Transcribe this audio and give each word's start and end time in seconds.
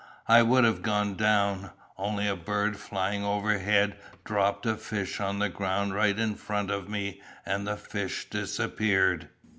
I 0.27 0.41
would 0.41 0.63
have 0.63 0.81
gone 0.81 1.13
down, 1.13 1.69
only 1.95 2.27
a 2.27 2.35
bird 2.35 2.77
flying 2.77 3.23
overhead 3.23 3.97
dropped 4.23 4.65
a 4.65 4.75
fish 4.75 5.19
on 5.19 5.37
the 5.37 5.47
ground 5.47 5.93
right 5.93 6.17
in 6.17 6.33
front 6.33 6.71
of 6.71 6.89
me 6.89 7.21
and 7.45 7.67
the 7.67 7.77
fish 7.77 8.27
disappeared." 8.27 9.29